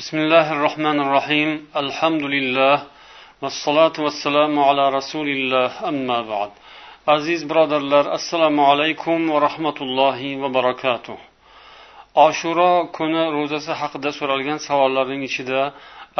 [0.00, 1.50] بسم الله الرحمن الرحيم
[1.82, 2.76] الحمد لله
[3.42, 6.50] والصلاة والسلام على رسول الله أما بعد
[7.06, 11.16] aziz birodarlar assalomu alaykum va rahmatullohi va barakatuh
[12.26, 15.60] oshuro kuni ro'zasi haqida so'ralgan savollarning ichida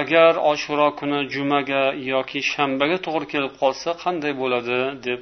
[0.00, 1.82] agar oshuro kuni jumaga
[2.12, 5.20] yoki shanbaga to'g'ri kelib qolsa qanday bo'ladi deb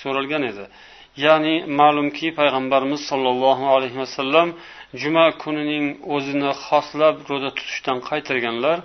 [0.00, 0.64] so'ralgan edi
[1.23, 4.47] Ya'ni ma'lumki payg'ambarimiz sollallohu alayhi vasallam
[5.01, 5.85] juma kunining
[6.15, 8.77] o'zini xoslab ro'za tutishdan qaytarganlar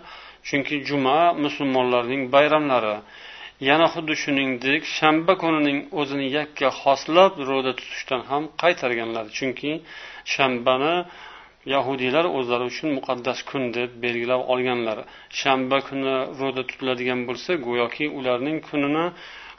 [0.48, 2.96] chunki juma musulmonlarning bayramlari.
[3.68, 9.72] Yana xuddi shuningdek shanba kunining o'zini yakka xoslab ro'za tutishdan ham qaytarganlar chunki
[10.34, 10.94] shanbani
[11.74, 14.98] yahudiylar o'zlari uchun muqaddas kun deb belgilab olganlar.
[15.40, 19.04] Shanba kuni ro'za tutiladigan bo'lsa go'yoki ularning kunini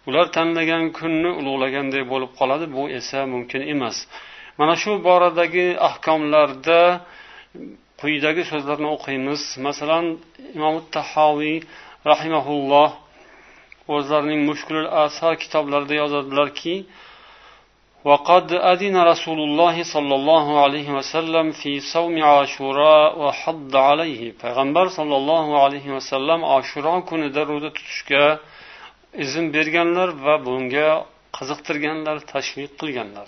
[0.09, 3.97] ular tanlagan kunni ulug'laganday bo'lib qoladi bu esa mumkin emas
[4.59, 6.81] mana shu boradagi ahkomlarda
[8.01, 10.05] quyidagi so'zlarni o'qiymiz masalan
[10.57, 11.57] imom tahoviy
[12.11, 12.91] rahimaulloh
[13.95, 16.77] o'zlarining mushkulul asar kitoblarida yozadilarki
[18.11, 25.53] وقد أذن رسول الله صلى الله عليه وسلم في صوم عاشوراء وحض عليه payg'ambar sollallohu
[25.65, 28.25] alayhi vasallam oshuro kunida ro'za tutishga
[29.24, 30.88] izn berganlar va bunga
[31.38, 33.28] qiziqtirganlar tashviq qilganlar.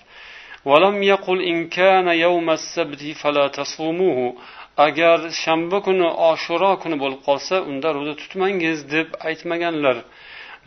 [4.85, 9.97] Agar shanba kuni oshuro kuni bo'lib qolsa unda ro'za tutmangiz deb aytmaganlar.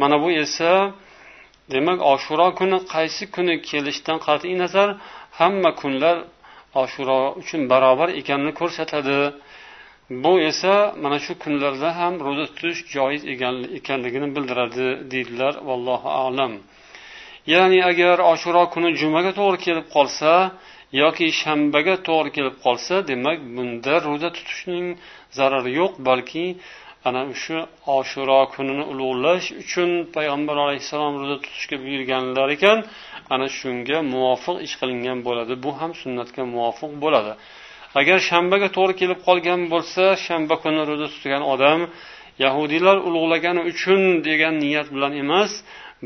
[0.01, 0.73] Mana bu esa
[1.73, 4.89] demak oshuro kuni qaysi kuni kelishidan qat'iy nazar
[5.39, 6.17] hamma kunlar
[6.83, 9.19] oshuro uchun barobar ekanini ko'rsatadi.
[10.11, 13.23] Bu esa mana shu kunlarda ham ro'za tutish joiz
[13.79, 15.55] ekanligini bildiradi deydilar.
[15.69, 16.53] Vallohu alam.
[17.47, 20.31] Ya'ni agar oshuro kuni jumaga to'g'ri kelib qolsa
[21.03, 24.87] yoki shanbaga to'g'ri kelib qolsa demak bunda ro'za tutishning
[25.39, 26.47] zarari yo'q balki
[27.09, 27.57] ana shu
[27.99, 32.79] oshuro kunini ulug'lash uchun payg'ambar alayhissalom ro'za tutishga buyurganlar ekan
[33.35, 35.53] ana shunga muvofiq ish qilingan bo'ladi.
[35.65, 37.33] Bu ham sunnatga muvofiq bo'ladi.
[38.00, 41.80] agar shanbaga to'g'ri kelib qolgan bo'lsa shanba kuni ro'za tutgan odam
[42.44, 45.52] yahudiylar ulug'lagani uchun degan niyat bilan emas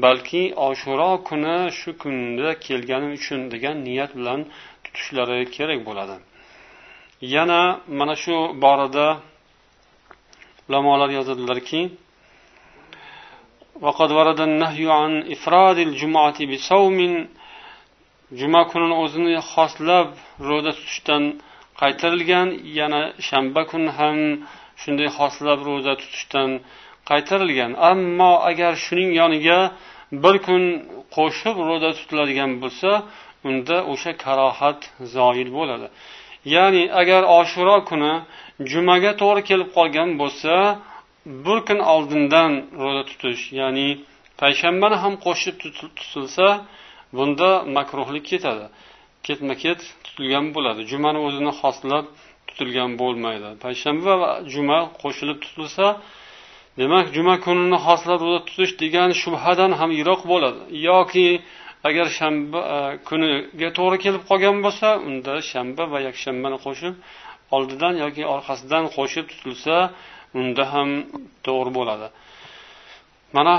[0.03, 4.40] balki oshuro kuni shu kunda kelgani uchun degan niyat bilan
[4.84, 6.16] tutishlari kerak bo'ladi
[7.36, 7.62] yana
[8.00, 9.08] mana shu borada
[10.68, 11.81] ulamolar yozadilarki
[13.86, 16.98] وقد ورد النهي عن إفراد الجمعة بصوم
[18.40, 20.08] juma kunini o'zini xoslab
[20.50, 21.24] ro'za tutishdan
[21.81, 22.49] qaytarilgan
[22.79, 24.17] yana shanba kuni ham
[24.83, 26.51] shunday xoslab ro'za tutishdan
[27.11, 27.73] qaytarilgan.
[27.91, 29.59] Ammo agar shuning yoniga
[30.23, 30.63] bir kun
[31.17, 32.91] qo'shib ro'za tutiladigan bo'lsa
[33.49, 34.81] unda o'sha karohat
[35.15, 35.87] zoil bo'ladi.
[36.55, 38.13] Ya'ni agar oshuro kuni
[38.71, 40.55] jumaga to'g'ri kelib qolgan bo'lsa
[41.47, 42.53] bir kun oldindan
[42.83, 43.89] ro'za tutish ya'ni
[44.41, 46.49] payshanbani ham qo'shib tutilsa
[47.17, 48.67] bunda makruhlik ketadi.
[49.27, 50.81] Ketma ket tutilgan bo'ladi.
[50.91, 52.07] Jumani o'zini xoslab
[52.49, 53.49] tutilgan bo'lmaydi.
[53.65, 55.87] Payshanba va juma qo'shilib tutilsa
[56.81, 60.61] demak juma kunini xoslab ro'za tutish degan shubhadan ham yiroq bo'ladi.
[60.89, 61.29] Yoki
[61.89, 66.95] agar shanba e, kuniga to'g'ri kelib qolgan bo'lsa unda shanba va yakshanbani qo'shib
[67.57, 69.77] oldidan yoki orqasidan qo'shib tutilsa
[70.41, 70.89] unda ham
[71.47, 72.09] to'g'ri bo'ladi.
[73.37, 73.55] Mana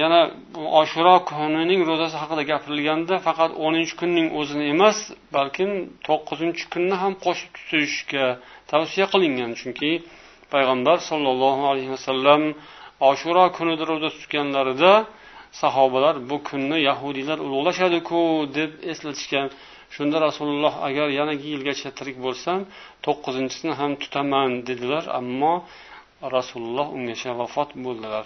[0.00, 0.20] yana
[0.80, 4.98] oshiro kunining ro'zasi haqida gapirilganda faqat o'ninchi kunning o'zini emas
[5.36, 5.70] balkim
[6.06, 8.26] to'qqizinchi kunni ham qo'shib tutishga
[8.70, 9.50] tavsiya qilingan.
[9.60, 9.90] Chunki
[10.52, 12.42] payg'ambar sollallohu alayhi vasallam
[13.10, 14.92] oshiro kunida ro'za tutganlarida
[15.62, 18.20] sahobalar bu kunni yahudiylar ulug'lashadiku
[18.58, 19.46] deb eslatishgan.
[19.94, 22.58] Shunda rasululloh agar yanagi yilgacha tirik bo'lsam
[23.06, 25.54] to'qqizinchisini ham tutaman dedilar ammo
[26.36, 28.24] rasululloh ungacha vafot bo'ldilar.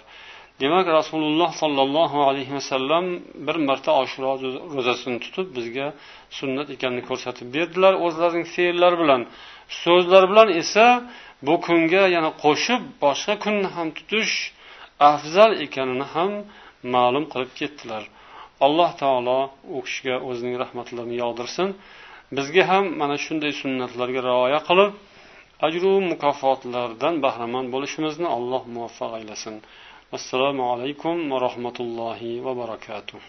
[0.61, 3.05] Demak rasululloh sollallohu alayhi vasallam
[3.47, 4.31] bir marta oshuro
[4.75, 5.87] ro'zasini tutib bizga
[6.37, 9.21] sunnat ekanini ko'rsatib berdilar o'zlarining fe'llari bilan.
[9.83, 10.85] So'zlar bilan esa
[11.47, 14.33] bu kunga yana qo'shib boshqa kunni ham tutish
[15.11, 16.31] afzal ekanini ham
[16.93, 18.03] ma'lum qilib ketdilar.
[18.65, 19.39] Alloh taolo
[19.75, 21.67] u kishiga o'zining rahmatlarini yog'dirsin.
[22.37, 24.91] Bizga ham mana shunday sunnatlarga rioya qilib
[25.67, 29.55] ajru mukofotlardan bahramand bo'lishimizni alloh muvaffaq aylasin.
[30.17, 33.21] Assalomu alaykum va rahmatullohi va barakatuh